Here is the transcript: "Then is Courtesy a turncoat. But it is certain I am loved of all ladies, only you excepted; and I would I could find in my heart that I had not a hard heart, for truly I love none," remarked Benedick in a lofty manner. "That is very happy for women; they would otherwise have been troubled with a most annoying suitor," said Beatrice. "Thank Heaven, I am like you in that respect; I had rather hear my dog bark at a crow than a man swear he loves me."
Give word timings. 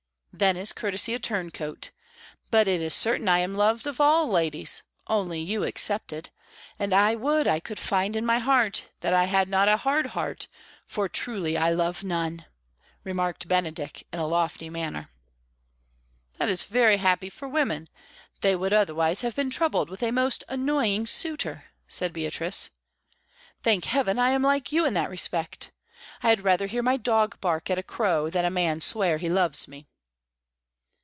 "Then 0.33 0.55
is 0.57 0.71
Courtesy 0.71 1.13
a 1.13 1.19
turncoat. 1.19 1.91
But 2.49 2.65
it 2.67 2.79
is 2.81 2.93
certain 2.95 3.27
I 3.27 3.39
am 3.39 3.53
loved 3.53 3.85
of 3.85 3.99
all 4.01 4.27
ladies, 4.29 4.81
only 5.07 5.39
you 5.41 5.63
excepted; 5.63 6.31
and 6.79 6.93
I 6.93 7.15
would 7.15 7.47
I 7.49 7.59
could 7.59 7.77
find 7.77 8.15
in 8.15 8.25
my 8.25 8.39
heart 8.39 8.89
that 9.01 9.13
I 9.13 9.25
had 9.25 9.49
not 9.49 9.67
a 9.67 9.77
hard 9.77 10.07
heart, 10.15 10.47
for 10.87 11.07
truly 11.09 11.57
I 11.57 11.71
love 11.71 12.01
none," 12.03 12.45
remarked 13.03 13.47
Benedick 13.49 14.07
in 14.11 14.17
a 14.19 14.25
lofty 14.25 14.69
manner. 14.69 15.09
"That 16.37 16.47
is 16.49 16.63
very 16.63 16.97
happy 16.97 17.29
for 17.29 17.47
women; 17.49 17.87
they 18.39 18.55
would 18.55 18.73
otherwise 18.73 19.21
have 19.21 19.35
been 19.35 19.49
troubled 19.51 19.89
with 19.89 20.01
a 20.01 20.11
most 20.11 20.43
annoying 20.47 21.05
suitor," 21.07 21.65
said 21.89 22.13
Beatrice. 22.13 22.69
"Thank 23.63 23.83
Heaven, 23.85 24.17
I 24.17 24.29
am 24.31 24.41
like 24.43 24.71
you 24.71 24.85
in 24.85 24.93
that 24.95 25.09
respect; 25.09 25.71
I 26.23 26.29
had 26.29 26.41
rather 26.45 26.65
hear 26.67 26.81
my 26.81 26.95
dog 26.97 27.39
bark 27.41 27.69
at 27.69 27.77
a 27.77 27.83
crow 27.83 28.29
than 28.29 28.45
a 28.45 28.49
man 28.49 28.79
swear 28.81 29.17
he 29.17 29.29
loves 29.29 29.67
me." 29.67 29.87